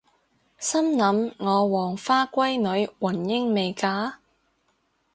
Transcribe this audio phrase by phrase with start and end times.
[0.57, 4.17] 心諗我黃花閨女雲英未嫁！？